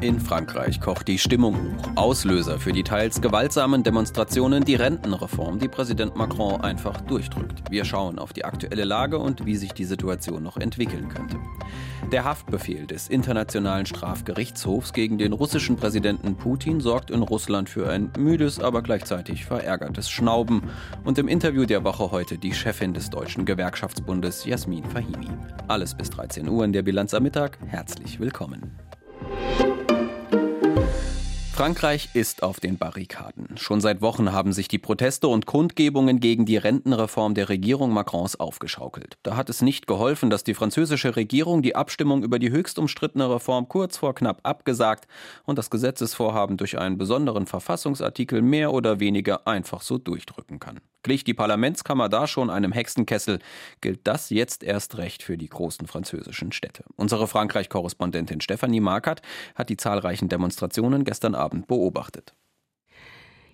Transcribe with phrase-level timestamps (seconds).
[0.00, 1.90] In Frankreich kocht die Stimmung hoch.
[1.96, 7.68] Auslöser für die teils gewaltsamen Demonstrationen die Rentenreform, die Präsident Macron einfach durchdrückt.
[7.68, 11.38] Wir schauen auf die aktuelle Lage und wie sich die Situation noch entwickeln könnte.
[12.12, 18.12] Der Haftbefehl des Internationalen Strafgerichtshofs gegen den russischen Präsidenten Putin sorgt in Russland für ein
[18.16, 20.62] müdes, aber gleichzeitig verärgertes Schnauben.
[21.04, 25.26] Und im Interview der Woche heute die Chefin des Deutschen Gewerkschaftsbundes Jasmin Fahimi.
[25.66, 27.58] Alles bis 13 Uhr in der Bilanz am Mittag.
[27.66, 28.78] Herzlich willkommen.
[31.58, 33.56] Frankreich ist auf den Barrikaden.
[33.56, 38.38] Schon seit Wochen haben sich die Proteste und Kundgebungen gegen die Rentenreform der Regierung Macrons
[38.38, 39.18] aufgeschaukelt.
[39.24, 43.28] Da hat es nicht geholfen, dass die französische Regierung die Abstimmung über die höchst umstrittene
[43.28, 45.08] Reform kurz vor knapp abgesagt
[45.46, 50.78] und das Gesetzesvorhaben durch einen besonderen Verfassungsartikel mehr oder weniger einfach so durchdrücken kann.
[51.02, 53.38] Glich die Parlamentskammer da schon einem Hexenkessel,
[53.80, 56.84] gilt das jetzt erst recht für die großen französischen Städte.
[56.96, 59.22] Unsere Frankreich-Korrespondentin Stefanie Markert
[59.54, 62.34] hat die zahlreichen Demonstrationen gestern Abend beobachtet.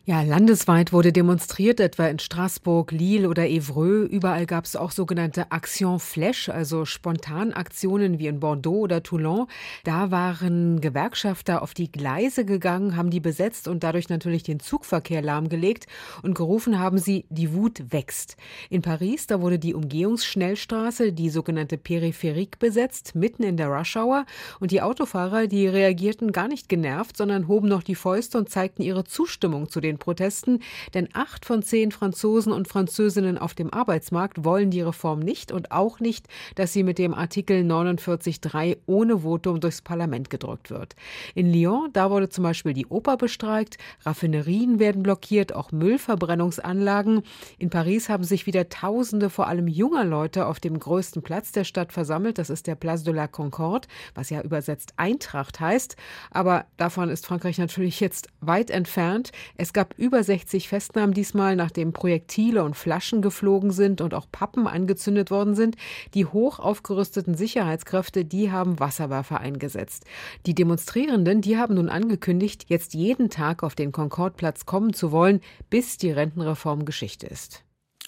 [0.06, 4.06] Ja, landesweit wurde demonstriert, etwa in Straßburg, Lille oder Evreux.
[4.06, 9.46] Überall gab es auch sogenannte Action Flash, also Spontanaktionen wie in Bordeaux oder Toulon.
[9.84, 15.22] Da waren Gewerkschafter auf die Gleise gegangen, haben die besetzt und dadurch natürlich den Zugverkehr
[15.22, 15.86] lahmgelegt
[16.20, 18.36] und gerufen haben sie, die Wut wächst.
[18.68, 24.26] In Paris, da wurde die Umgehungsschnellstraße, die sogenannte Peripherik, besetzt, mitten in der Rush-Hour.
[24.60, 28.82] Und die Autofahrer, die reagierten gar nicht genervt, sondern hoben noch die Fäuste und zeigten
[28.82, 30.60] ihre Zustimmung zu den den Protesten,
[30.92, 35.70] denn acht von zehn Franzosen und Französinnen auf dem Arbeitsmarkt wollen die Reform nicht und
[35.70, 40.96] auch nicht, dass sie mit dem Artikel 49.3 ohne Votum durchs Parlament gedrückt wird.
[41.34, 47.22] In Lyon, da wurde zum Beispiel die Oper bestreikt, Raffinerien werden blockiert, auch Müllverbrennungsanlagen.
[47.58, 51.64] In Paris haben sich wieder Tausende, vor allem junger Leute, auf dem größten Platz der
[51.64, 52.38] Stadt versammelt.
[52.38, 55.96] Das ist der Place de la Concorde, was ja übersetzt Eintracht heißt.
[56.30, 59.30] Aber davon ist Frankreich natürlich jetzt weit entfernt.
[59.56, 64.26] Es gab gab über 60 Festnahmen diesmal, nachdem Projektile und Flaschen geflogen sind und auch
[64.32, 65.76] Pappen angezündet worden sind.
[66.14, 70.04] Die hoch aufgerüsteten Sicherheitskräfte, die haben Wasserwerfer eingesetzt.
[70.46, 75.40] Die Demonstrierenden, die haben nun angekündigt, jetzt jeden Tag auf den Concordeplatz kommen zu wollen,
[75.68, 77.62] bis die Rentenreform Geschichte ist.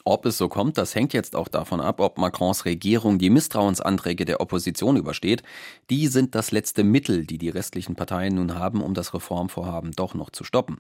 [0.08, 4.24] Ob es so kommt, das hängt jetzt auch davon ab, ob Macrons Regierung die Misstrauensanträge
[4.24, 5.42] der Opposition übersteht.
[5.90, 10.14] Die sind das letzte Mittel, die die restlichen Parteien nun haben, um das Reformvorhaben doch
[10.14, 10.78] noch zu stoppen.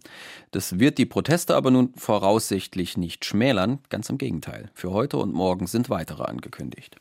[0.52, 4.70] Das wird die Proteste aber nun voraussichtlich nicht schmälern, ganz im Gegenteil.
[4.74, 6.98] Für heute und morgen sind weitere angekündigt.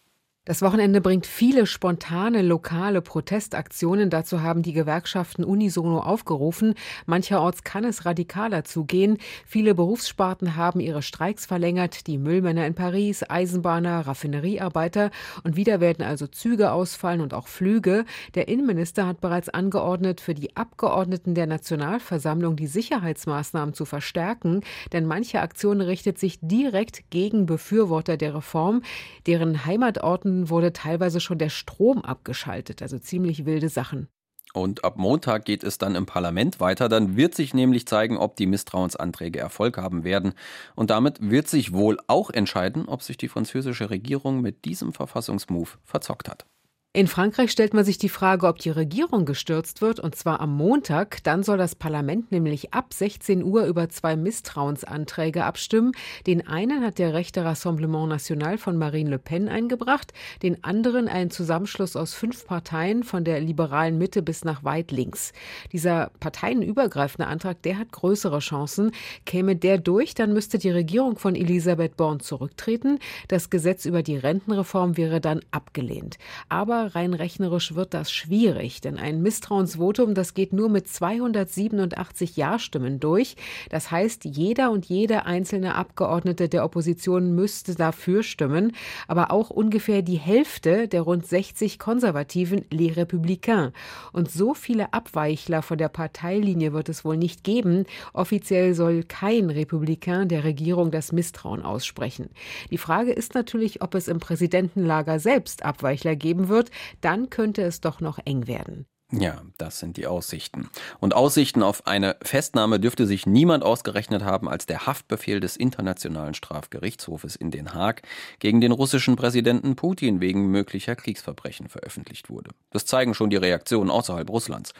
[0.48, 4.12] Das Wochenende bringt viele spontane lokale Protestaktionen.
[4.12, 6.76] Dazu haben die Gewerkschaften unisono aufgerufen.
[7.08, 9.18] Mancherorts kann es radikaler zugehen.
[9.48, 12.06] Viele Berufssparten haben ihre Streiks verlängert.
[12.06, 15.10] Die Müllmänner in Paris, Eisenbahner, Raffineriearbeiter.
[15.44, 18.06] Und wieder werden also Züge ausfallen und auch Flüge.
[18.36, 24.62] Der Innenminister hat bereits angeordnet, für die Abgeordneten der Nationalversammlung die Sicherheitsmaßnahmen zu verstärken.
[24.94, 28.84] Denn manche Aktion richtet sich direkt gegen Befürworter der Reform,
[29.26, 34.08] deren Heimatorten wurde teilweise schon der Strom abgeschaltet, also ziemlich wilde Sachen.
[34.54, 36.88] Und ab Montag geht es dann im Parlament weiter.
[36.88, 40.34] Dann wird sich nämlich zeigen, ob die Misstrauensanträge Erfolg haben werden.
[40.76, 45.78] Und damit wird sich wohl auch entscheiden, ob sich die französische Regierung mit diesem Verfassungsmove
[45.84, 46.46] verzockt hat.
[46.96, 50.56] In Frankreich stellt man sich die Frage, ob die Regierung gestürzt wird, und zwar am
[50.56, 51.22] Montag.
[51.26, 55.92] Dann soll das Parlament nämlich ab 16 Uhr über zwei Misstrauensanträge abstimmen.
[56.26, 61.32] Den einen hat der rechte Rassemblement National von Marine Le Pen eingebracht, den anderen ein
[61.32, 65.34] Zusammenschluss aus fünf Parteien von der liberalen Mitte bis nach weit links.
[65.74, 68.92] Dieser parteienübergreifende Antrag, der hat größere Chancen.
[69.26, 73.00] Käme der durch, dann müsste die Regierung von Elisabeth Born zurücktreten.
[73.28, 76.18] Das Gesetz über die Rentenreform wäre dann abgelehnt.
[76.48, 83.00] Aber rein rechnerisch wird das schwierig, denn ein Misstrauensvotum, das geht nur mit 287 Ja-Stimmen
[83.00, 83.36] durch.
[83.70, 88.74] Das heißt, jeder und jede einzelne Abgeordnete der Opposition müsste dafür stimmen,
[89.08, 93.72] aber auch ungefähr die Hälfte der rund 60 konservativen Les Républicains.
[94.12, 97.86] Und so viele Abweichler von der Parteilinie wird es wohl nicht geben.
[98.14, 102.30] Offiziell soll kein Republikan der Regierung das Misstrauen aussprechen.
[102.72, 107.82] Die Frage ist natürlich, ob es im Präsidentenlager selbst Abweichler geben wird, dann könnte es
[107.82, 108.86] doch noch eng werden.
[109.12, 110.68] Ja, das sind die Aussichten.
[111.00, 116.34] Und Aussichten auf eine Festnahme dürfte sich niemand ausgerechnet haben, als der Haftbefehl des Internationalen
[116.34, 118.02] Strafgerichtshofes in Den Haag
[118.40, 122.50] gegen den russischen Präsidenten Putin wegen möglicher Kriegsverbrechen veröffentlicht wurde.
[122.72, 124.74] Das zeigen schon die Reaktionen außerhalb Russlands.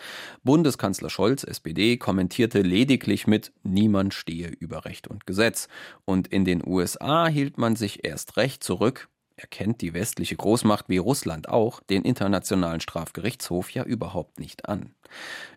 [0.44, 5.68] Bundeskanzler Scholz, SPD, kommentierte lediglich mit Niemand stehe über Recht und Gesetz.
[6.04, 9.08] Und in den USA hielt man sich erst recht zurück,
[9.38, 14.94] Er kennt die westliche Großmacht wie Russland auch, den Internationalen Strafgerichtshof, ja überhaupt nicht an.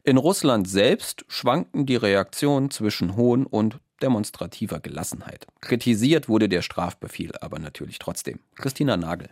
[0.03, 5.47] In Russland selbst schwanken die Reaktionen zwischen hohen und demonstrativer Gelassenheit.
[5.61, 8.41] Kritisiert wurde der Strafbefehl aber natürlich trotzdem.
[8.57, 9.31] Christina Nagel.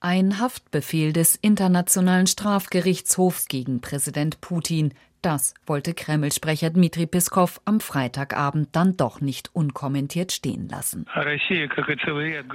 [0.00, 4.94] Ein Haftbefehl des Internationalen Strafgerichtshofs gegen Präsident Putin.
[5.22, 11.06] Das wollte Kreml-Sprecher Dmitri Piskow am Freitagabend dann doch nicht unkommentiert stehen lassen.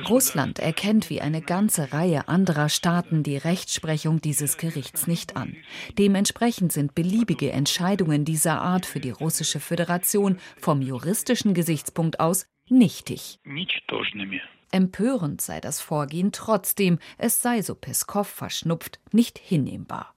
[0.10, 5.56] Russland erkennt wie eine ganze Reihe anderer Staaten die Rechtsprechung dieses Gerichts nicht an.
[5.98, 13.40] Dementsprechend sind beliebige Entscheidungen dieser Art für die russische Föderation vom juristischen Gesichtspunkt aus nichtig.
[14.72, 20.16] Empörend sei das Vorgehen trotzdem, es sei, so Peskow verschnupft, nicht hinnehmbar.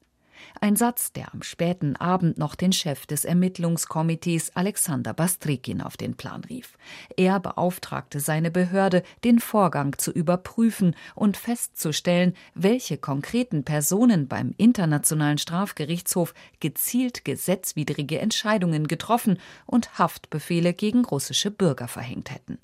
[0.61, 6.17] Ein Satz, der am späten Abend noch den Chef des Ermittlungskomitees Alexander Bastrikin auf den
[6.17, 6.79] Plan rief.
[7.17, 15.39] Er beauftragte seine Behörde, den Vorgang zu überprüfen und festzustellen, welche konkreten Personen beim Internationalen
[15.39, 22.59] Strafgerichtshof gezielt gesetzwidrige Entscheidungen getroffen und Haftbefehle gegen russische Bürger verhängt hätten.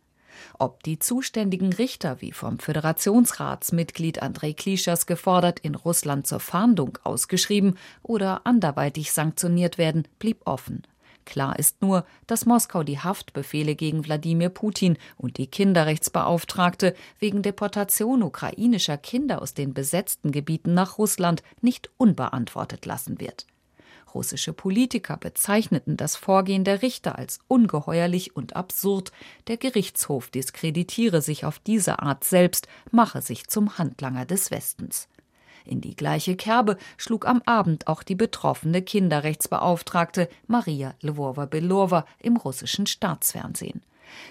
[0.58, 7.78] Ob die zuständigen Richter, wie vom Föderationsratsmitglied Andrei Klischers gefordert, in Russland zur Fahndung ausgeschrieben
[8.02, 10.82] oder anderweitig sanktioniert werden, blieb offen.
[11.24, 18.22] Klar ist nur, dass Moskau die Haftbefehle gegen Wladimir Putin und die Kinderrechtsbeauftragte wegen Deportation
[18.22, 23.46] ukrainischer Kinder aus den besetzten Gebieten nach Russland nicht unbeantwortet lassen wird.
[24.14, 29.12] Russische Politiker bezeichneten das Vorgehen der Richter als ungeheuerlich und absurd.
[29.46, 35.08] Der Gerichtshof diskreditiere sich auf diese Art selbst, mache sich zum Handlanger des Westens.
[35.64, 42.86] In die gleiche Kerbe schlug am Abend auch die betroffene Kinderrechtsbeauftragte Maria Lvova-Belova im russischen
[42.86, 43.82] Staatsfernsehen.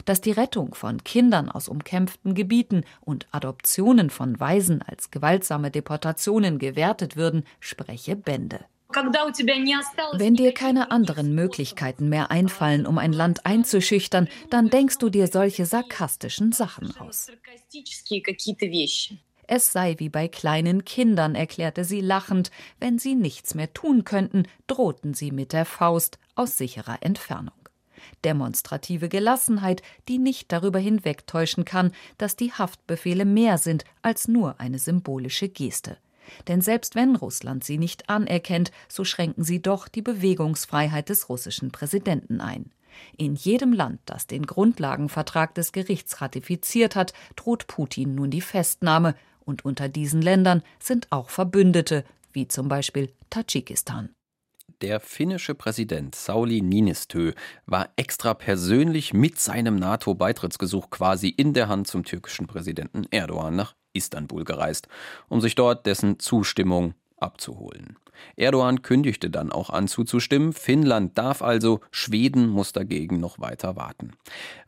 [0.06, 6.60] Dass die Rettung von Kindern aus umkämpften Gebieten und Adoptionen von Waisen als gewaltsame Deportationen
[6.60, 8.60] gewertet würden, spreche Bände.
[8.94, 15.28] Wenn dir keine anderen Möglichkeiten mehr einfallen, um ein Land einzuschüchtern, dann denkst du dir
[15.28, 17.28] solche sarkastischen Sachen aus.
[19.48, 24.48] Es sei wie bei kleinen Kindern, erklärte sie lachend, wenn sie nichts mehr tun könnten,
[24.68, 27.54] drohten sie mit der Faust aus sicherer Entfernung.
[28.24, 34.80] Demonstrative Gelassenheit, die nicht darüber hinwegtäuschen kann, dass die Haftbefehle mehr sind als nur eine
[34.80, 35.98] symbolische Geste.
[36.48, 41.72] Denn selbst wenn Russland sie nicht anerkennt, so schränken sie doch die Bewegungsfreiheit des russischen
[41.72, 42.72] Präsidenten ein.
[43.18, 49.16] In jedem Land, das den Grundlagenvertrag des Gerichts ratifiziert hat, droht Putin nun die Festnahme,
[49.44, 54.10] und unter diesen Ländern sind auch Verbündete, wie zum Beispiel Tadschikistan.
[54.82, 57.34] Der finnische Präsident Sauli Niinistö
[57.68, 63.76] war extra persönlich mit seinem NATO-Beitrittsgesuch quasi in der Hand zum türkischen Präsidenten Erdogan nach
[63.94, 64.88] Istanbul gereist,
[65.30, 67.98] um sich dort dessen Zustimmung abzuholen.
[68.36, 70.54] Erdogan kündigte dann auch an zuzustimmen.
[70.54, 74.12] Finnland darf also, Schweden muss dagegen noch weiter warten.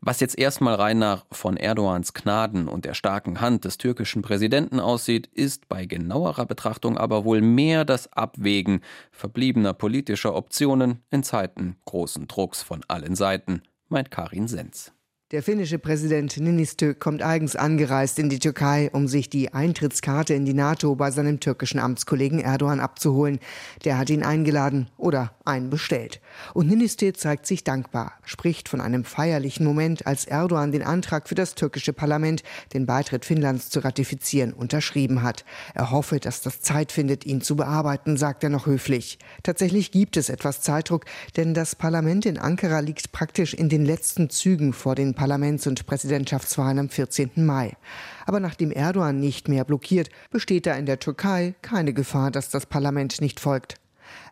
[0.02, 4.80] Was jetzt erstmal rein nach von Erdogans Gnaden und der starken Hand des türkischen Präsidenten
[4.80, 8.82] aussieht, ist bei genauerer Betrachtung aber wohl mehr das Abwägen
[9.12, 14.94] verbliebener politischer Optionen in Zeiten großen Drucks von allen Seiten, meint Karin Senz.
[15.34, 20.46] Der finnische Präsident Ninistö kommt eigens angereist in die Türkei, um sich die Eintrittskarte in
[20.46, 23.40] die NATO bei seinem türkischen Amtskollegen Erdogan abzuholen.
[23.84, 26.22] Der hat ihn eingeladen oder einen bestellt.
[26.54, 31.34] Und Ninistö zeigt sich dankbar, spricht von einem feierlichen Moment, als Erdogan den Antrag für
[31.34, 32.44] das türkische Parlament,
[32.76, 35.46] den Beitritt Finnlands zu ratifizieren, unterschrieben hat.
[35.74, 39.18] Er hoffe, dass das Zeit findet, ihn zu bearbeiten, sagt er noch höflich.
[39.42, 41.06] Tatsächlich gibt es etwas Zeitdruck,
[41.38, 45.86] denn das Parlament in Ankara liegt praktisch in den letzten Zügen vor den Parlaments- und
[45.86, 47.46] Präsidentschaftswahlen am 14.
[47.46, 47.78] Mai.
[48.26, 52.66] Aber nachdem Erdogan nicht mehr blockiert, besteht da in der Türkei keine Gefahr, dass das
[52.66, 53.76] Parlament nicht folgt.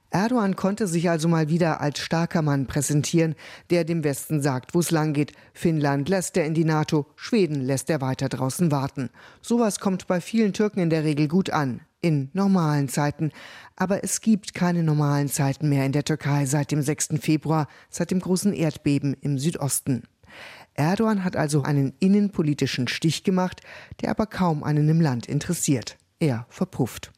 [0.10, 3.36] Erdogan konnte sich also mal wieder als starker Mann präsentieren,
[3.70, 5.32] der dem Westen sagt, wo es langgeht.
[5.54, 9.12] Finnland lässt er in die NATO, Schweden lässt er weiter draußen warten.
[9.40, 13.32] Sowas kommt bei vielen Türken in der Regel gut an, in normalen Zeiten.
[13.78, 17.12] Aber es gibt keine normalen Zeiten mehr in der Türkei seit dem 6.
[17.22, 20.04] Februar, seit dem großen Erdbeben im Südosten.
[20.74, 23.62] Erdogan hat also einen innenpolitischen Stich gemacht,
[24.02, 25.98] der aber kaum einen im Land interessiert.
[26.20, 27.12] Er verpufft.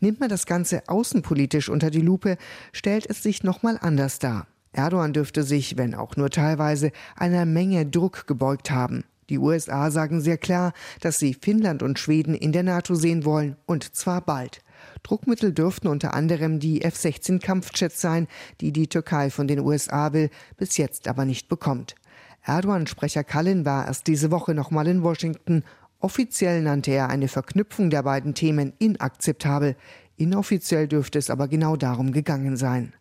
[0.00, 2.36] Nimmt man das Ganze außenpolitisch unter die Lupe,
[2.72, 4.46] stellt es sich nochmal anders dar.
[4.72, 9.04] Erdogan dürfte sich, wenn auch nur teilweise, einer Menge Druck gebeugt haben.
[9.28, 13.56] Die USA sagen sehr klar, dass sie Finnland und Schweden in der NATO sehen wollen,
[13.66, 14.60] und zwar bald.
[15.02, 18.26] Druckmittel dürften unter anderem die F-16 Kampfjets sein,
[18.60, 21.94] die die Türkei von den USA will, bis jetzt aber nicht bekommt.
[22.44, 25.62] Erdogan-Sprecher Kalin war erst diese Woche nochmal in Washington
[26.02, 29.76] Offiziell nannte er eine Verknüpfung der beiden Themen inakzeptabel.
[30.16, 32.94] Inoffiziell dürfte es aber genau darum gegangen sein.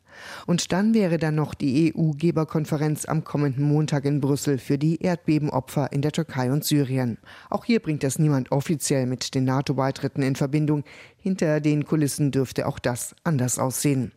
[0.46, 5.94] Und dann wäre dann noch die EU-Geberkonferenz am kommenden Montag in Brüssel für die Erdbebenopfer
[5.94, 7.20] in der Türkei und Syrien.
[7.50, 10.84] Auch hier bringt das niemand offiziell mit den NATO-Beitritten in Verbindung.
[11.16, 14.12] Hinter den Kulissen dürfte auch das anders aussehen.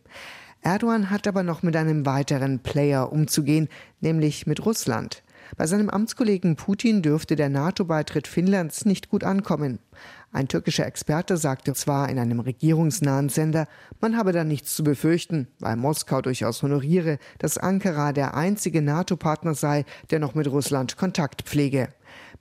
[0.63, 3.67] Erdogan hat aber noch mit einem weiteren Player umzugehen,
[3.99, 5.21] nämlich mit Russland.
[5.57, 9.79] Bei seinem Amtskollegen Putin dürfte der NATO-Beitritt Finnlands nicht gut ankommen.
[10.31, 13.67] Ein türkischer Experte sagte zwar in einem regierungsnahen Sender,
[13.99, 19.53] man habe da nichts zu befürchten, weil Moskau durchaus honoriere, dass Ankara der einzige NATO-Partner
[19.53, 21.89] sei, der noch mit Russland Kontakt pflege.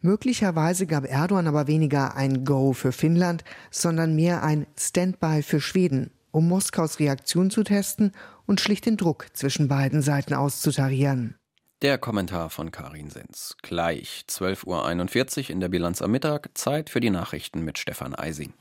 [0.01, 6.11] Möglicherweise gab Erdogan aber weniger ein Go für Finnland, sondern mehr ein Standby für Schweden,
[6.33, 8.13] um Moskaus Reaktion zu testen
[8.47, 11.37] und schlicht den Druck zwischen beiden Seiten auszutarieren.
[11.83, 13.57] Der Kommentar von Karin Sens.
[13.63, 16.51] Gleich 12.41 Uhr in der Bilanz am Mittag.
[16.55, 18.53] Zeit für die Nachrichten mit Stefan Eising.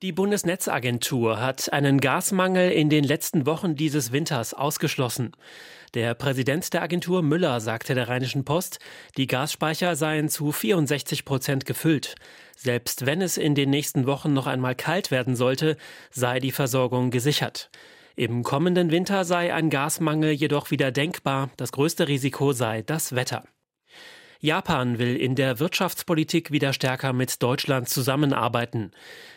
[0.00, 5.32] Die Bundesnetzagentur hat einen Gasmangel in den letzten Wochen dieses Winters ausgeschlossen.
[5.92, 8.78] Der Präsident der Agentur Müller sagte der Rheinischen Post,
[9.16, 12.14] die Gasspeicher seien zu 64 Prozent gefüllt.
[12.56, 15.76] Selbst wenn es in den nächsten Wochen noch einmal kalt werden sollte,
[16.12, 17.68] sei die Versorgung gesichert.
[18.14, 21.50] Im kommenden Winter sei ein Gasmangel jedoch wieder denkbar.
[21.56, 23.42] Das größte Risiko sei das Wetter.
[24.40, 28.92] Japan will in der Wirtschaftspolitik wieder stärker mit Deutschland zusammenarbeiten.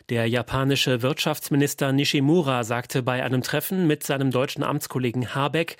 [0.10, 5.77] Der japanische Wirtschaftsminister Nishimura sagte bei einem Treffen mit seinem deutschen Amtskollegen Habeck,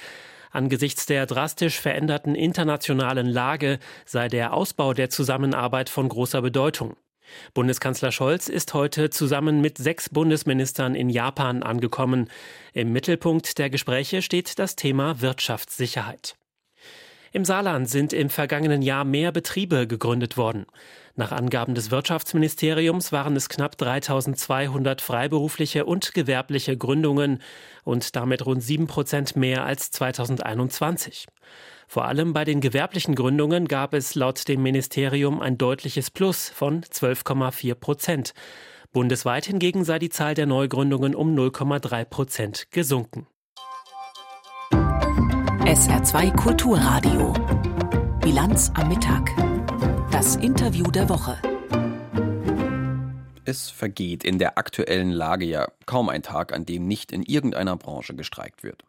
[0.52, 6.98] Angesichts der drastisch veränderten internationalen Lage sei der Ausbau der Zusammenarbeit von großer Bedeutung.
[7.54, 12.30] Bundeskanzler Scholz ist heute zusammen mit sechs Bundesministern in Japan angekommen.
[12.74, 16.36] Im Mittelpunkt der Gespräche steht das Thema Wirtschaftssicherheit.
[17.34, 20.66] Im Saarland sind im vergangenen Jahr mehr Betriebe gegründet worden.
[21.16, 27.42] Nach Angaben des Wirtschaftsministeriums waren es knapp 3200 freiberufliche und gewerbliche Gründungen
[27.84, 31.28] und damit rund sieben Prozent mehr als 2021.
[31.88, 36.82] Vor allem bei den gewerblichen Gründungen gab es laut dem Ministerium ein deutliches Plus von
[36.82, 38.34] 12,4 Prozent.
[38.92, 43.28] Bundesweit hingegen sei die Zahl der Neugründungen um 0,3 Prozent gesunken.
[45.72, 47.32] SR2 Kulturradio.
[48.20, 49.32] Bilanz am Mittag.
[50.12, 51.38] Das Interview der Woche.
[53.46, 57.78] Es vergeht in der aktuellen Lage ja kaum ein Tag, an dem nicht in irgendeiner
[57.78, 58.84] Branche gestreikt wird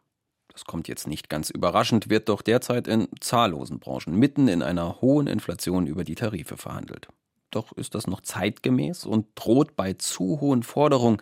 [0.51, 5.01] das kommt jetzt nicht ganz überraschend, wird doch derzeit in zahllosen Branchen mitten in einer
[5.01, 7.07] hohen Inflation über die Tarife verhandelt.
[7.49, 11.17] Doch ist das noch zeitgemäß und droht bei zu hohen Forderungen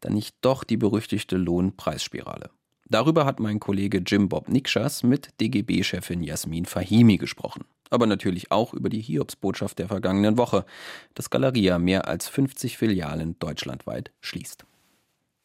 [0.00, 2.50] dann nicht doch die berüchtigte Lohnpreisspirale?
[2.92, 7.64] Darüber hat mein Kollege Jim Bob Nikschas mit DGB-Chefin Jasmin Fahimi gesprochen.
[7.88, 10.66] Aber natürlich auch über die Hiobsbotschaft der vergangenen Woche,
[11.14, 14.66] dass Galeria mehr als 50 Filialen deutschlandweit schließt.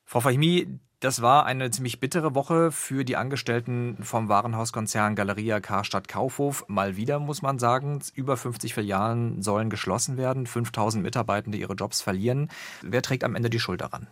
[0.04, 0.68] Frau Fahimi,
[1.00, 6.66] das war eine ziemlich bittere Woche für die Angestellten vom Warenhauskonzern Galeria Karstadt Kaufhof.
[6.68, 12.01] Mal wieder muss man sagen, über 50 Filialen sollen geschlossen werden, 5000 Mitarbeitende ihre Jobs
[12.01, 12.50] verlieren.
[12.82, 14.08] Wer trägt am Ende die Schuld daran?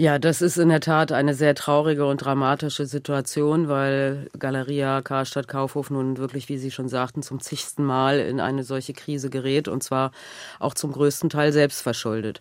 [0.00, 5.46] Ja, das ist in der Tat eine sehr traurige und dramatische Situation, weil Galeria Karstadt
[5.46, 9.68] Kaufhof nun wirklich, wie Sie schon sagten, zum zigsten Mal in eine solche Krise gerät
[9.68, 10.12] und zwar
[10.58, 12.40] auch zum größten Teil selbst verschuldet.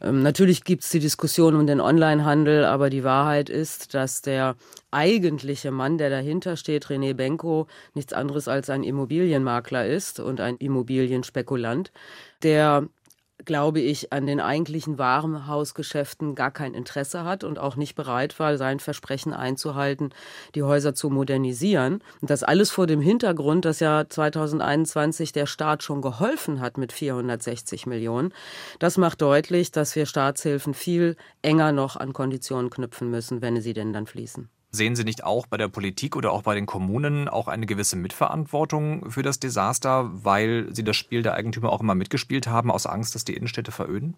[0.00, 4.54] Ähm, natürlich gibt es die Diskussion um den Onlinehandel, aber die Wahrheit ist, dass der
[4.92, 10.58] eigentliche Mann, der dahinter steht, René Benko, nichts anderes als ein Immobilienmakler ist und ein
[10.58, 11.90] Immobilienspekulant,
[12.44, 12.86] der
[13.44, 18.56] glaube ich, an den eigentlichen Warenhausgeschäften gar kein Interesse hat und auch nicht bereit war,
[18.56, 20.10] sein Versprechen einzuhalten,
[20.54, 22.02] die Häuser zu modernisieren.
[22.20, 26.92] Und das alles vor dem Hintergrund, dass ja 2021 der Staat schon geholfen hat mit
[26.92, 28.32] 460 Millionen.
[28.78, 33.72] Das macht deutlich, dass wir Staatshilfen viel enger noch an Konditionen knüpfen müssen, wenn sie
[33.72, 34.48] denn dann fließen.
[34.74, 37.94] Sehen Sie nicht auch bei der Politik oder auch bei den Kommunen auch eine gewisse
[37.94, 42.84] Mitverantwortung für das Desaster, weil Sie das Spiel der Eigentümer auch immer mitgespielt haben, aus
[42.84, 44.14] Angst, dass die Innenstädte veröden?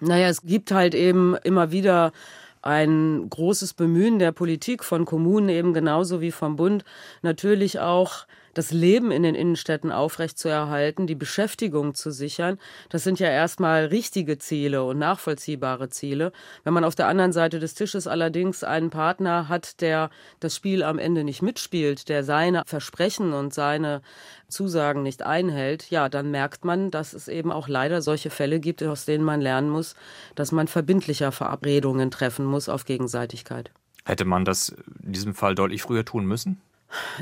[0.00, 2.12] Naja, es gibt halt eben immer wieder
[2.60, 6.84] ein großes Bemühen der Politik von Kommunen eben genauso wie vom Bund
[7.22, 12.58] natürlich auch das Leben in den Innenstädten aufrechtzuerhalten, die Beschäftigung zu sichern,
[12.88, 16.32] das sind ja erstmal richtige Ziele und nachvollziehbare Ziele.
[16.62, 20.82] Wenn man auf der anderen Seite des Tisches allerdings einen Partner hat, der das Spiel
[20.82, 24.02] am Ende nicht mitspielt, der seine Versprechen und seine
[24.48, 28.82] Zusagen nicht einhält, ja, dann merkt man, dass es eben auch leider solche Fälle gibt,
[28.82, 29.94] aus denen man lernen muss,
[30.34, 33.70] dass man verbindlicher Verabredungen treffen muss auf Gegenseitigkeit.
[34.04, 36.60] Hätte man das in diesem Fall deutlich früher tun müssen?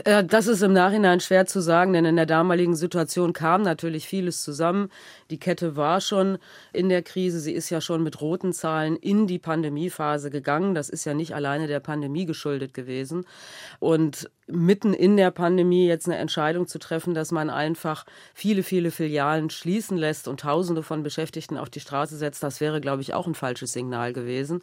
[0.04, 4.06] Äh, das ist im Nachhinein schwer zu sagen, denn in der damaligen Situation kam natürlich
[4.06, 4.88] vieles zusammen.
[5.30, 6.38] Die Kette war schon
[6.72, 7.40] in der Krise.
[7.40, 10.74] Sie ist ja schon mit roten Zahlen in die Pandemiephase gegangen.
[10.74, 13.24] Das ist ja nicht alleine der Pandemie geschuldet gewesen.
[13.78, 18.90] Und mitten in der Pandemie jetzt eine Entscheidung zu treffen, dass man einfach viele, viele
[18.90, 23.14] Filialen schließen lässt und Tausende von Beschäftigten auf die Straße setzt, das wäre, glaube ich,
[23.14, 24.62] auch ein falsches Signal gewesen.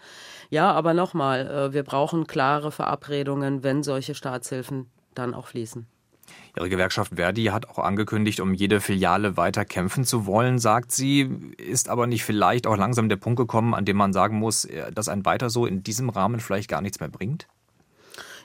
[0.49, 4.87] Ja, aber nochmal, äh, wir brauchen klare Verabredungen, wenn solche Staatshilfen
[5.19, 5.85] dann auch fließen.
[6.55, 11.29] Ihre Gewerkschaft Verdi hat auch angekündigt, um jede Filiale weiter kämpfen zu wollen, sagt sie.
[11.57, 14.91] Ist aber nicht vielleicht auch langsam der Punkt gekommen, an dem man sagen muss, äh,
[14.91, 17.47] dass ein weiter so in diesem Rahmen vielleicht gar nichts mehr bringt?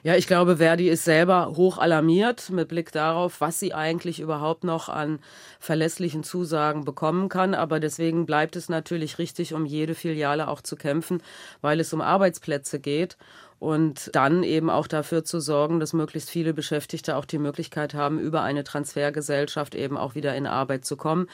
[0.02, 4.62] Ja, ich glaube, Verdi ist selber hoch alarmiert mit Blick darauf, was sie eigentlich überhaupt
[4.62, 5.18] noch an
[5.60, 7.54] verlässlichen Zusagen bekommen kann.
[7.54, 11.22] Aber deswegen bleibt es natürlich richtig, um jede Filiale auch zu kämpfen,
[11.62, 13.16] weil es um Arbeitsplätze geht
[13.58, 18.18] und dann eben auch dafür zu sorgen, dass möglichst viele Beschäftigte auch die Möglichkeit haben,
[18.18, 21.28] über eine Transfergesellschaft eben auch wieder in Arbeit zu kommen.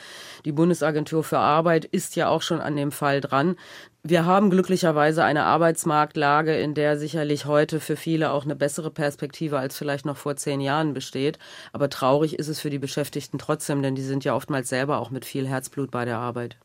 [0.45, 3.57] Die Bundesagentur für Arbeit ist ja auch schon an dem Fall dran.
[4.03, 9.59] Wir haben glücklicherweise eine Arbeitsmarktlage, in der sicherlich heute für viele auch eine bessere Perspektive
[9.59, 11.39] als vielleicht noch vor zehn Jahren besteht.
[11.73, 15.11] Aber traurig ist es für die Beschäftigten trotzdem, denn die sind ja oftmals selber auch
[15.11, 16.57] mit viel Herzblut bei der Arbeit.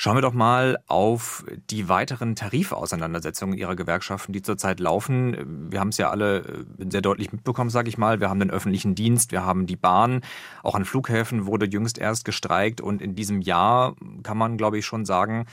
[0.00, 5.72] Schauen wir doch mal auf die weiteren Tarifauseinandersetzungen Ihrer Gewerkschaften, die zurzeit laufen.
[5.72, 8.20] Wir haben es ja alle äh, sehr deutlich mitbekommen, sage ich mal.
[8.20, 10.20] Wir haben den öffentlichen Dienst, wir haben die Bahn.
[10.62, 12.80] Auch an Flughäfen wurde jüngst erst gestreikt.
[12.80, 15.46] Und in diesem Jahr kann man, glaube ich, schon sagen,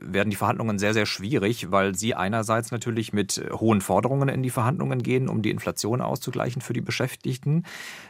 [0.00, 4.50] werden die Verhandlungen sehr, sehr schwierig, weil Sie einerseits natürlich mit hohen Forderungen in die
[4.50, 7.64] Verhandlungen gehen, um die Inflation auszugleichen für die Beschäftigten.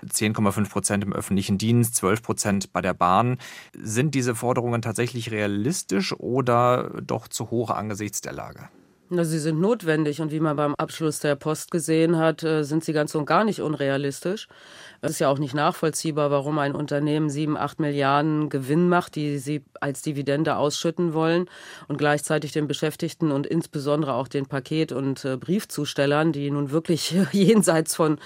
[0.07, 3.39] 10,5 Prozent im öffentlichen Dienst, 12 Prozent bei der Bahn.
[3.73, 6.15] Sind diese Forderungen tatsächlich realistisch?
[6.27, 8.69] oder doch zu hoch angesichts der Lage?
[9.09, 12.93] Sie sind notwendig und wie man beim Abschluss der Post gesehen hat, äh, sind sie
[12.93, 14.49] ganz und gar nicht unrealistisch.
[15.01, 19.39] Es ist ja auch nicht nachvollziehbar, warum ein Unternehmen sieben, acht Milliarden Gewinn macht, die
[19.39, 21.49] sie als Dividende ausschütten wollen
[21.87, 27.15] und gleichzeitig den Beschäftigten und insbesondere auch den Paket- und äh, Briefzustellern, die nun wirklich
[27.33, 28.19] jenseits von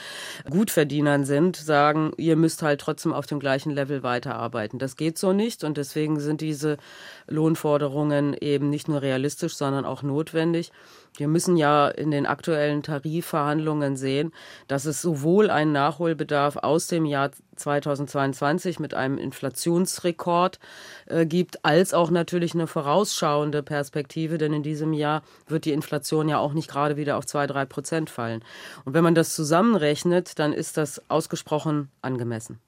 [0.49, 4.79] Gutverdienern sind, sagen, ihr müsst halt trotzdem auf dem gleichen Level weiterarbeiten.
[4.79, 6.79] Das geht so nicht und deswegen sind diese
[7.27, 10.70] Lohnforderungen eben nicht nur realistisch, sondern auch notwendig.
[11.17, 14.33] Wir müssen ja in den aktuellen Tarifverhandlungen sehen,
[14.69, 20.59] dass es sowohl einen Nachholbedarf aus dem Jahr 2022 mit einem Inflationsrekord
[21.07, 26.29] äh, gibt, als auch natürlich eine vorausschauende Perspektive, denn in diesem Jahr wird die Inflation
[26.29, 28.43] ja auch nicht gerade wieder auf zwei, drei Prozent fallen.
[28.85, 32.61] Und wenn man das zusammenrechnet, dann ist das ausgesprochen angemessen.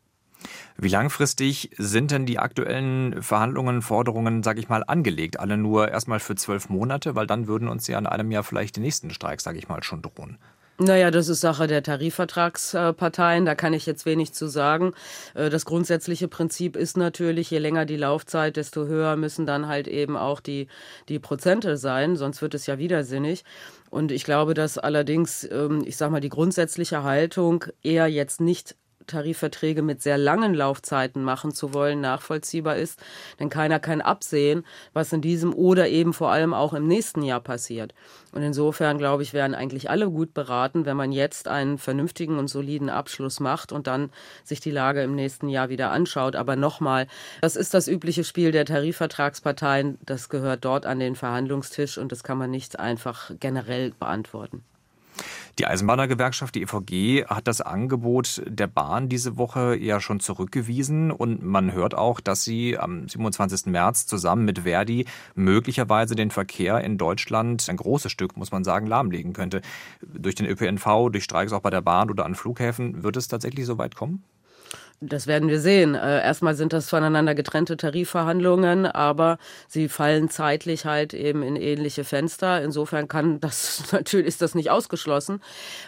[0.77, 5.39] Wie langfristig sind denn die aktuellen Verhandlungen, Forderungen, sage ich mal, angelegt?
[5.41, 8.77] Alle nur erstmal für zwölf Monate, weil dann würden uns ja in einem Jahr vielleicht
[8.77, 10.39] die nächsten Streiks, sage ich mal, schon drohen.
[10.79, 14.95] Naja, das ist Sache der Tarifvertragsparteien, da kann ich jetzt wenig zu sagen.
[15.35, 19.87] Äh, das grundsätzliche Prinzip ist natürlich, je länger die Laufzeit, desto höher müssen dann halt
[19.87, 20.67] eben auch die,
[21.09, 23.45] die Prozente sein, sonst wird es ja widersinnig.
[23.91, 28.75] Und ich glaube, dass allerdings, ähm, ich sage mal, die grundsätzliche Haltung eher jetzt nicht
[29.07, 33.01] Tarifverträge mit sehr langen Laufzeiten machen zu wollen, nachvollziehbar ist.
[33.39, 37.41] Denn keiner kann absehen, was in diesem oder eben vor allem auch im nächsten Jahr
[37.41, 37.95] passiert.
[38.33, 42.49] Und insofern, glaube ich, wären eigentlich alle gut beraten, wenn man jetzt einen vernünftigen und
[42.49, 44.11] soliden Abschluss macht und dann
[44.43, 46.35] sich die Lage im nächsten Jahr wieder anschaut.
[46.35, 47.07] Aber nochmal,
[47.43, 49.99] das ist das übliche Spiel der Tarifvertragsparteien.
[50.07, 54.65] Das gehört dort an den Verhandlungstisch und das kann man nicht einfach generell beantworten.
[55.59, 61.43] Die Eisenbahnergewerkschaft, die EVG, hat das Angebot der Bahn diese Woche ja schon zurückgewiesen und
[61.43, 63.67] man hört auch, dass sie am 27.
[63.67, 68.87] März zusammen mit Verdi möglicherweise den Verkehr in Deutschland ein großes Stück, muss man sagen,
[68.87, 69.61] lahmlegen könnte.
[70.01, 73.03] Durch den ÖPNV, durch Streiks auch bei der Bahn oder an Flughäfen.
[73.03, 74.25] Wird es tatsächlich so weit kommen?
[75.05, 75.97] Das werden wir sehen.
[75.97, 82.05] Äh, erstmal sind das voneinander getrennte Tarifverhandlungen, aber sie fallen zeitlich halt eben in ähnliche
[82.05, 82.63] Fenster.
[82.63, 85.43] Insofern kann das natürlich ist das nicht ausgeschlossen.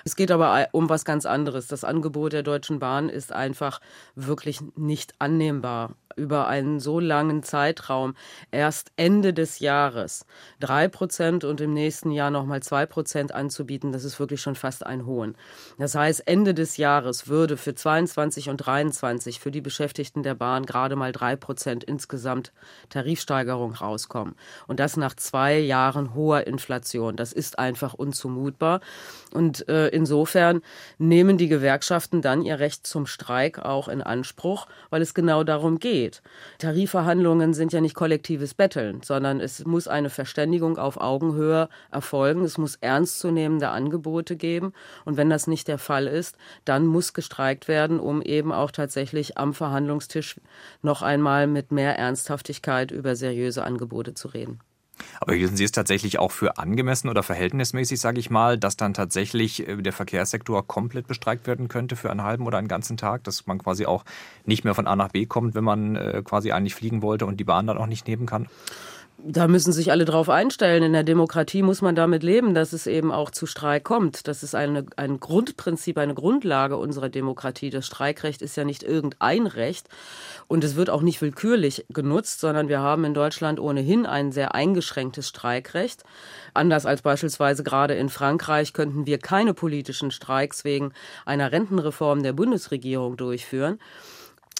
[0.05, 1.68] Es geht aber um was ganz anderes.
[1.68, 3.81] Das Angebot der Deutschen Bahn ist einfach
[4.16, 8.14] wirklich nicht annehmbar über einen so langen Zeitraum
[8.50, 10.27] erst Ende des Jahres
[10.61, 14.87] drei Prozent und im nächsten Jahr nochmal zwei Prozent anzubieten, das ist wirklich schon fast
[14.87, 15.35] ein Hohn.
[15.79, 20.64] Das heißt, Ende des Jahres würde für 22 und 23 für die Beschäftigten der Bahn
[20.64, 22.53] gerade mal drei Prozent insgesamt
[22.88, 24.35] Tarifsteigerung rauskommen.
[24.67, 27.17] Und das nach zwei Jahren hoher Inflation.
[27.17, 28.81] Das ist einfach unzumutbar.
[29.33, 30.62] Und äh, insofern
[30.97, 35.79] nehmen die Gewerkschaften dann ihr Recht zum Streik auch in Anspruch, weil es genau darum
[35.79, 36.23] geht.
[36.59, 42.43] Tarifverhandlungen sind ja nicht kollektives Betteln, sondern es muss eine Verständigung auf Augenhöhe erfolgen.
[42.43, 44.73] Es muss ernstzunehmende Angebote geben.
[45.05, 48.93] Und wenn das nicht der Fall ist, dann muss gestreikt werden, um eben auch tatsächlich
[49.37, 50.40] am Verhandlungstisch
[50.83, 54.61] noch einmal mit mehr Ernsthaftigkeit über seriöse Angebote zu reden.
[55.20, 58.94] Aber hielten Sie es tatsächlich auch für angemessen oder verhältnismäßig, sage ich mal, dass dann
[58.94, 63.24] tatsächlich äh, der Verkehrssektor komplett bestreikt werden könnte für einen halben oder einen ganzen Tag,
[63.24, 64.04] dass man quasi auch
[64.44, 67.38] nicht mehr von A nach B kommt, wenn man äh, quasi eigentlich fliegen wollte und
[67.38, 68.48] die Bahn dann auch nicht nehmen kann?
[69.26, 70.82] Da müssen sich alle drauf einstellen.
[70.82, 74.28] In der Demokratie muss man damit leben, dass es eben auch zu Streik kommt.
[74.28, 77.70] Das ist eine, ein Grundprinzip, eine Grundlage unserer Demokratie.
[77.70, 79.88] Das Streikrecht ist ja nicht irgendein Recht
[80.46, 84.54] und es wird auch nicht willkürlich genutzt, sondern wir haben in Deutschland ohnehin ein sehr
[84.54, 86.02] eingeschränktes Streikrecht.
[86.52, 90.92] Anders als beispielsweise gerade in Frankreich könnten wir keine politischen Streiks wegen
[91.24, 93.78] einer Rentenreform der Bundesregierung durchführen.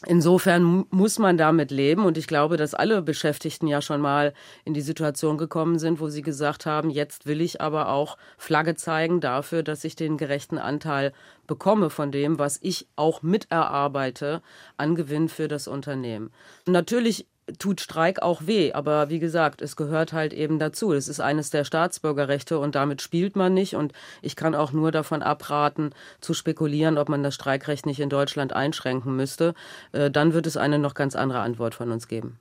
[0.07, 4.75] Insofern muss man damit leben und ich glaube, dass alle Beschäftigten ja schon mal in
[4.75, 9.21] die Situation gekommen sind, wo sie gesagt haben, jetzt will ich aber auch Flagge zeigen
[9.21, 11.13] dafür, dass ich den gerechten Anteil
[11.47, 14.43] bekomme von dem, was ich auch miterarbeite
[14.77, 16.31] an Gewinn für das Unternehmen.
[16.67, 17.27] Natürlich
[17.59, 18.73] tut Streik auch weh.
[18.73, 20.93] Aber wie gesagt, es gehört halt eben dazu.
[20.93, 23.77] Es ist eines der Staatsbürgerrechte und damit spielt man nicht.
[23.77, 28.11] Und ich kann auch nur davon abraten, zu spekulieren, ob man das Streikrecht nicht in
[28.11, 29.55] Deutschland einschränken müsste.
[29.93, 32.39] Äh, dann wird es eine noch ganz andere Antwort von uns geben.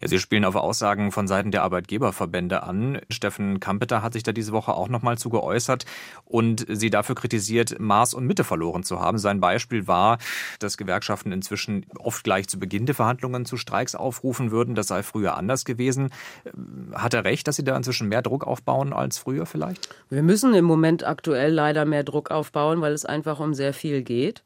[0.00, 3.00] Ja, Sie spielen auf Aussagen von Seiten der Arbeitgeberverbände an.
[3.10, 5.84] Steffen Kampeter hat sich da diese Woche auch nochmal zu geäußert
[6.24, 9.18] und sie dafür kritisiert, Maß und Mitte verloren zu haben.
[9.18, 10.16] Sein Beispiel war,
[10.58, 14.74] dass Gewerkschaften inzwischen oft gleich zu Beginn der Verhandlungen zu Streiks aufrufen würden.
[14.74, 16.10] Das sei früher anders gewesen.
[16.94, 19.90] Hat er recht, dass sie da inzwischen mehr Druck aufbauen als früher vielleicht?
[20.08, 24.02] Wir müssen im Moment aktuell leider mehr Druck aufbauen, weil es einfach um sehr viel
[24.02, 24.42] geht.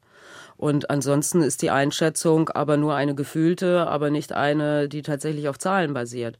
[0.57, 5.59] Und ansonsten ist die Einschätzung aber nur eine gefühlte, aber nicht eine, die tatsächlich auf
[5.59, 6.37] Zahlen basiert.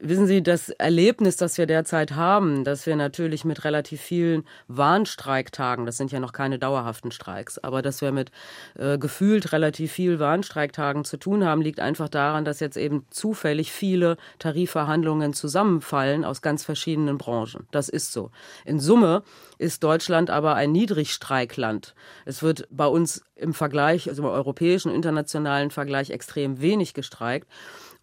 [0.00, 5.86] Wissen Sie, das Erlebnis, das wir derzeit haben, dass wir natürlich mit relativ vielen Warnstreiktagen,
[5.86, 8.32] das sind ja noch keine dauerhaften Streiks, aber dass wir mit
[8.76, 13.70] äh, gefühlt relativ viel Warnstreiktagen zu tun haben, liegt einfach daran, dass jetzt eben zufällig
[13.70, 17.68] viele Tarifverhandlungen zusammenfallen aus ganz verschiedenen Branchen.
[17.70, 18.32] Das ist so.
[18.64, 19.22] In Summe
[19.58, 21.94] ist Deutschland aber ein Niedrigstreikland.
[22.24, 27.46] Es wird bei uns im Vergleich, also im europäischen, internationalen Vergleich extrem wenig gestreikt.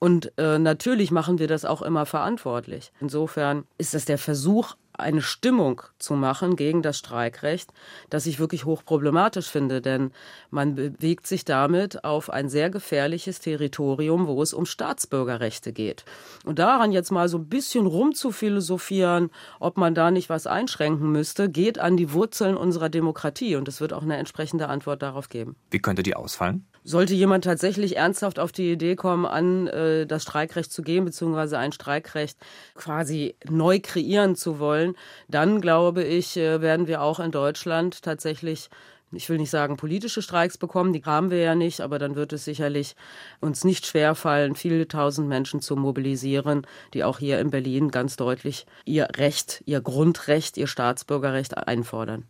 [0.04, 2.92] Und äh, natürlich machen wir das auch immer verantwortlich.
[3.00, 7.72] Insofern ist das der Versuch, eine Stimmung zu machen gegen das Streikrecht,
[8.10, 10.12] das ich wirklich hochproblematisch finde, denn
[10.52, 16.04] man bewegt sich damit auf ein sehr gefährliches Territorium, wo es um Staatsbürgerrechte geht.
[16.44, 21.48] Und daran jetzt mal so ein bisschen rumzuphilosophieren, ob man da nicht was einschränken müsste,
[21.50, 25.56] geht an die Wurzeln unserer Demokratie und es wird auch eine entsprechende Antwort darauf geben.
[25.72, 26.66] Wie könnte die ausfallen?
[26.84, 31.58] Sollte jemand tatsächlich ernsthaft auf die Idee kommen, an äh, das Streikrecht zu gehen, beziehungsweise
[31.58, 32.38] ein Streikrecht
[32.76, 34.96] quasi neu kreieren zu wollen,
[35.28, 38.70] dann glaube ich, äh, werden wir auch in Deutschland tatsächlich
[39.16, 42.34] ich will nicht sagen politische Streiks bekommen, die haben wir ja nicht, aber dann wird
[42.34, 42.96] es sicherlich
[43.40, 48.66] uns nicht schwerfallen, viele tausend Menschen zu mobilisieren, die auch hier in Berlin ganz deutlich
[48.86, 52.26] ihr Recht, ihr Grundrecht, ihr Staatsbürgerrecht einfordern.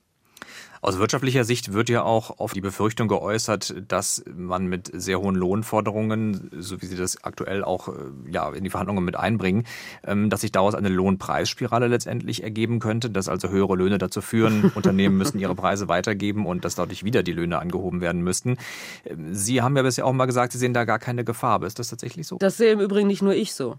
[0.84, 5.34] Aus wirtschaftlicher Sicht wird ja auch auf die Befürchtung geäußert, dass man mit sehr hohen
[5.34, 7.94] Lohnforderungen, so wie Sie das aktuell auch äh,
[8.30, 9.64] ja, in die Verhandlungen mit einbringen,
[10.06, 14.72] ähm, dass sich daraus eine Lohnpreisspirale letztendlich ergeben könnte, dass also höhere Löhne dazu führen,
[14.76, 18.58] Unternehmen müssen ihre Preise weitergeben und dass dadurch wieder die Löhne angehoben werden müssten.
[19.06, 21.54] Ähm, Sie haben ja bisher auch mal gesagt, Sie sehen da gar keine Gefahr.
[21.54, 22.40] Aber ist das tatsächlich so?
[22.40, 23.78] Das sehe im Übrigen nicht nur ich so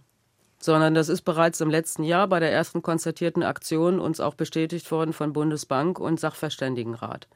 [0.65, 4.91] sondern das ist bereits im letzten Jahr bei der ersten konzertierten Aktion uns auch bestätigt
[4.91, 7.29] worden von Bundesbank und Sachverständigenrat.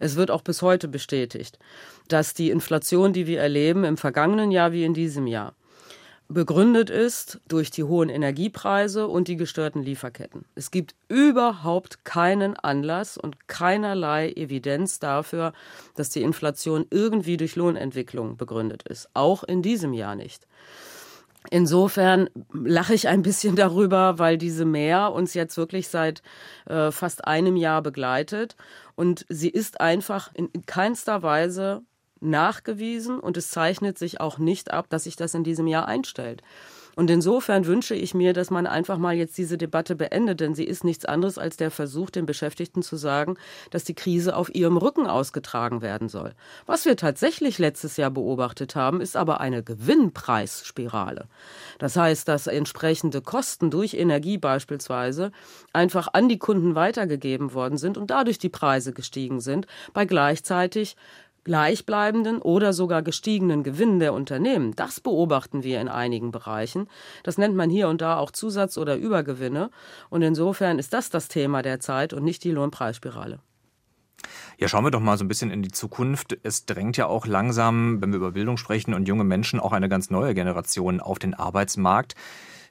[0.00, 1.58] Es wird auch bis heute bestätigt,
[2.08, 5.54] dass die Inflation, die wir erleben, im vergangenen Jahr wie in diesem Jahr,
[6.28, 10.46] begründet ist durch die hohen Energiepreise und die gestörten Lieferketten.
[10.54, 15.52] Es gibt überhaupt keinen Anlass und keinerlei Evidenz dafür,
[15.96, 19.10] dass die Inflation irgendwie durch Lohnentwicklung begründet ist.
[19.12, 20.46] Auch in diesem Jahr nicht.
[21.50, 26.22] Insofern lache ich ein bisschen darüber, weil diese Mehr uns jetzt wirklich seit
[26.66, 28.56] äh, fast einem Jahr begleitet.
[28.94, 31.82] Und sie ist einfach in keinster Weise
[32.20, 36.42] nachgewiesen und es zeichnet sich auch nicht ab, dass sich das in diesem Jahr einstellt.
[36.96, 40.64] Und insofern wünsche ich mir, dass man einfach mal jetzt diese Debatte beendet, denn sie
[40.64, 43.36] ist nichts anderes als der Versuch, den Beschäftigten zu sagen,
[43.70, 46.34] dass die Krise auf ihrem Rücken ausgetragen werden soll.
[46.66, 51.26] Was wir tatsächlich letztes Jahr beobachtet haben, ist aber eine Gewinnpreisspirale.
[51.78, 55.32] Das heißt, dass entsprechende Kosten durch Energie beispielsweise
[55.72, 60.96] einfach an die Kunden weitergegeben worden sind und dadurch die Preise gestiegen sind, bei gleichzeitig
[61.44, 64.74] gleichbleibenden oder sogar gestiegenen Gewinn der Unternehmen.
[64.74, 66.88] Das beobachten wir in einigen Bereichen.
[67.22, 69.70] Das nennt man hier und da auch Zusatz- oder Übergewinne.
[70.10, 73.38] Und insofern ist das das Thema der Zeit und nicht die Lohnpreisspirale.
[74.58, 76.38] Ja, schauen wir doch mal so ein bisschen in die Zukunft.
[76.42, 79.88] Es drängt ja auch langsam, wenn wir über Bildung sprechen und junge Menschen, auch eine
[79.88, 82.14] ganz neue Generation auf den Arbeitsmarkt.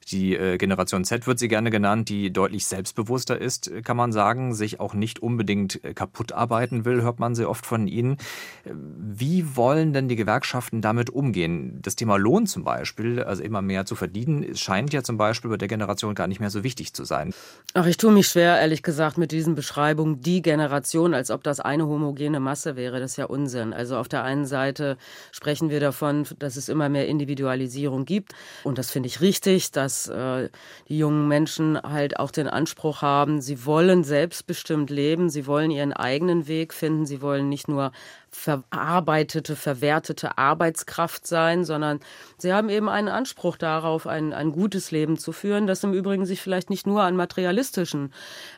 [0.09, 4.53] Die äh, Generation Z wird sie gerne genannt, die deutlich selbstbewusster ist, kann man sagen,
[4.53, 8.17] sich auch nicht unbedingt äh, kaputt arbeiten will, hört man sehr oft von ihnen.
[8.65, 11.79] Wie wollen denn die Gewerkschaften damit umgehen?
[11.81, 15.57] Das Thema Lohn zum Beispiel, also immer mehr zu verdienen, scheint ja zum Beispiel bei
[15.57, 17.33] der Generation gar nicht mehr so wichtig zu sein.
[17.73, 21.59] Ach, ich tue mich schwer, ehrlich gesagt, mit diesen Beschreibungen, die Generation, als ob das
[21.59, 22.99] eine homogene Masse wäre.
[22.99, 23.73] Das ist ja Unsinn.
[23.73, 24.97] Also auf der einen Seite
[25.31, 28.33] sprechen wir davon, dass es immer mehr Individualisierung gibt.
[28.63, 30.49] Und das finde ich richtig, dass dass äh,
[30.89, 35.93] die jungen Menschen halt auch den Anspruch haben, sie wollen selbstbestimmt leben, sie wollen ihren
[35.93, 37.91] eigenen Weg finden, sie wollen nicht nur
[38.31, 41.99] verarbeitete, verwertete Arbeitskraft sein, sondern
[42.37, 46.25] sie haben eben einen Anspruch darauf, ein, ein gutes Leben zu führen, das im Übrigen
[46.25, 48.11] sich vielleicht nicht nur an materialistischen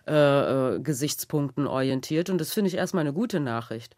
[0.07, 0.13] äh,
[0.75, 2.29] äh Gesichtspunkten orientiert.
[2.29, 3.95] Und das finde ich erstmal eine gute Nachricht.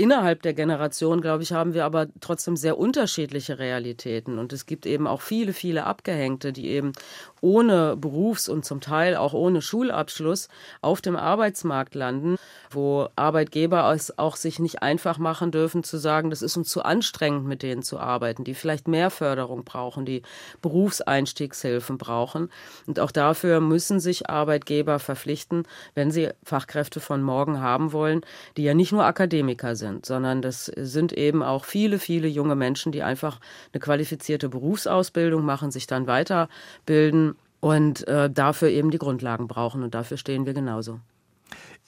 [0.00, 4.38] Innerhalb der Generation, glaube ich, haben wir aber trotzdem sehr unterschiedliche Realitäten.
[4.38, 6.92] Und es gibt eben auch viele, viele Abgehängte, die eben
[7.40, 10.48] ohne Berufs- und zum Teil auch ohne Schulabschluss
[10.80, 12.36] auf dem Arbeitsmarkt landen,
[12.70, 16.82] wo Arbeitgeber es auch sich nicht einfach machen dürfen zu sagen, das ist uns zu
[16.82, 20.22] anstrengend, mit denen zu arbeiten, die vielleicht mehr Förderung brauchen, die
[20.62, 22.50] Berufseinstiegshilfen brauchen.
[22.86, 28.20] Und auch dafür müssen sich Arbeitgeber verpflichten, wenn sie Fachkräfte von morgen haben wollen,
[28.56, 32.92] die ja nicht nur Akademiker sind, sondern das sind eben auch viele, viele junge Menschen,
[32.92, 33.40] die einfach
[33.72, 37.29] eine qualifizierte Berufsausbildung machen, sich dann weiterbilden
[37.60, 39.82] und äh, dafür eben die Grundlagen brauchen.
[39.82, 41.00] Und dafür stehen wir genauso.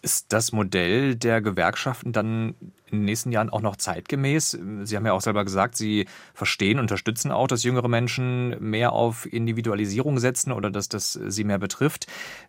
[0.03, 2.55] Ist das Modell der Gewerkschaften dann
[2.93, 4.59] in den nächsten Jahren auch noch zeitgemäß?
[4.83, 9.31] Sie haben ja auch selber gesagt, Sie verstehen, unterstützen auch, dass jüngere Menschen mehr auf
[9.33, 12.07] Individualisierung setzen oder dass das sie mehr betrifft.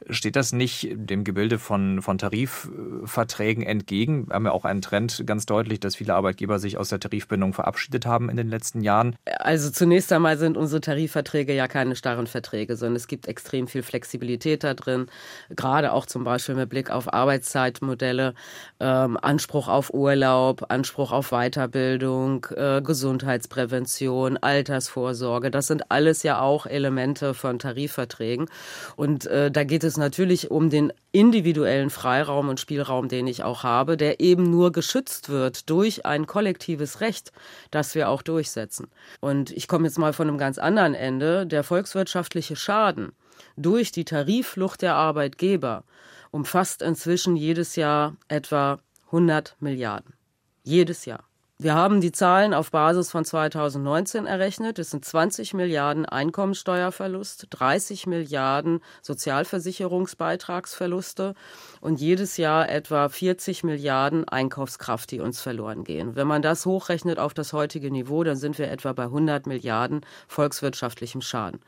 [0.10, 4.28] Steht das nicht dem Gebilde von, von Tarifverträgen entgegen?
[4.28, 7.54] Wir haben ja auch einen Trend ganz deutlich, dass viele Arbeitgeber sich aus der Tarifbindung
[7.54, 9.16] verabschiedet haben in den letzten Jahren.
[9.40, 13.84] Also zunächst einmal sind unsere Tarifverträge ja keine starren Verträge, sondern es gibt extrem viel
[13.84, 15.08] Flexibilität da drin,
[15.50, 18.34] gerade auch zum Beispiel mit Blick auf Arbeitszeitmodelle,
[18.80, 25.52] ähm, Anspruch auf Urlaub, Urlaub, Anspruch auf Weiterbildung, äh, Gesundheitsprävention, Altersvorsorge.
[25.52, 28.50] Das sind alles ja auch Elemente von Tarifverträgen.
[28.96, 33.62] Und äh, da geht es natürlich um den individuellen Freiraum und Spielraum, den ich auch
[33.62, 37.32] habe, der eben nur geschützt wird durch ein kollektives Recht,
[37.69, 38.88] das wir auch durchsetzen.
[39.19, 41.46] Und ich komme jetzt mal von einem ganz anderen Ende.
[41.46, 43.12] Der volkswirtschaftliche Schaden
[43.56, 45.84] durch die Tarifflucht der Arbeitgeber
[46.32, 48.80] umfasst inzwischen jedes Jahr etwa
[49.12, 50.15] 100 Milliarden.
[50.63, 51.23] Jedes Jahr.
[51.60, 54.80] Wir haben die Zahlen auf Basis von 2019 errechnet.
[54.80, 61.36] Es sind 20 Milliarden Einkommensteuerverlust, 30 Milliarden Sozialversicherungsbeitragsverluste
[61.80, 66.15] und jedes Jahr etwa 40 Milliarden Einkaufskraft, die uns verloren gehen.
[66.15, 70.02] Wenn man das hochrechnet auf das heutige Niveau, dann sind wir etwa bei 100 Milliarden
[70.28, 71.60] volkswirtschaftlichem Schaden.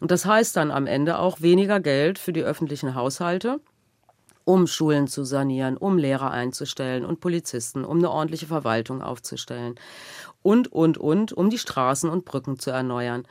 [0.00, 3.60] Und das heißt dann am Ende auch weniger Geld für die öffentlichen Haushalte
[4.44, 9.76] um Schulen zu sanieren, um Lehrer einzustellen und Polizisten, um eine ordentliche Verwaltung aufzustellen
[10.42, 13.24] und, und, und, um die Straßen und Brücken zu erneuern.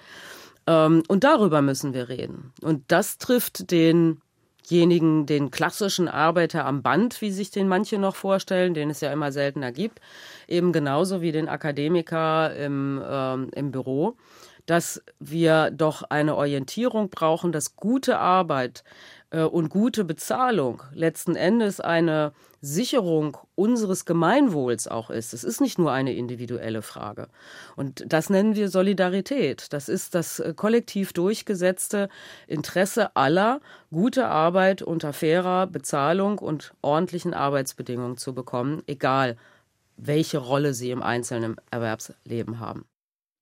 [0.68, 2.54] Ähm, und darüber müssen wir reden.
[2.62, 8.74] Und das trifft denjenigen, den klassischen Arbeiter am Band, wie sich den manche noch vorstellen,
[8.74, 10.00] den es ja immer seltener gibt,
[10.48, 14.16] eben genauso wie den Akademiker im, ähm, im Büro,
[14.66, 18.84] dass wir doch eine Orientierung brauchen, dass gute Arbeit
[19.40, 25.34] und gute Bezahlung letzten Endes eine Sicherung unseres Gemeinwohls auch ist.
[25.34, 27.28] Es ist nicht nur eine individuelle Frage.
[27.76, 29.74] Und das nennen wir Solidarität.
[29.74, 32.10] Das ist das äh, kollektiv durchgesetzte
[32.48, 39.38] Interesse aller, gute Arbeit unter fairer Bezahlung und ordentlichen Arbeitsbedingungen zu bekommen, egal
[39.98, 42.86] welche Rolle sie im einzelnen Erwerbsleben haben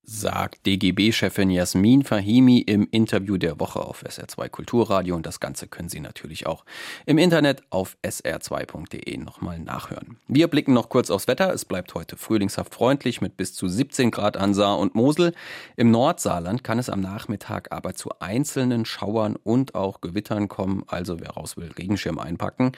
[0.02, 5.88] sagt DGB-Chefin Jasmin Fahimi im Interview der Woche auf SR2 Kulturradio und das Ganze können
[5.88, 6.64] Sie natürlich auch
[7.06, 10.16] im Internet auf sr2.de nochmal nachhören.
[10.26, 11.52] Wir blicken noch kurz aufs Wetter.
[11.52, 15.32] Es bleibt heute frühlingshaft freundlich mit bis zu 17 Grad an Saar und Mosel.
[15.76, 21.20] Im Nordsaarland kann es am Nachmittag aber zu einzelnen Schauern und auch Gewittern kommen, also
[21.20, 22.72] wer raus will, Regenschirm einpacken.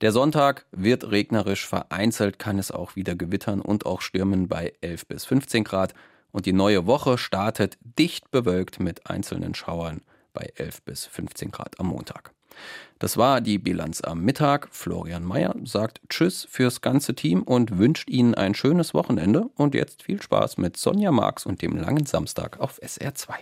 [0.00, 5.06] Der Sonntag wird regnerisch, vereinzelt kann es auch wieder gewittern und auch stürmen bei 11
[5.06, 5.94] bis 15 Grad
[6.34, 11.78] und die neue Woche startet dicht bewölkt mit einzelnen Schauern bei 11 bis 15 Grad
[11.78, 12.32] am Montag.
[12.98, 14.68] Das war die Bilanz am Mittag.
[14.72, 19.48] Florian Mayer sagt Tschüss fürs ganze Team und wünscht Ihnen ein schönes Wochenende.
[19.54, 23.34] Und jetzt viel Spaß mit Sonja Marx und dem langen Samstag auf SR2.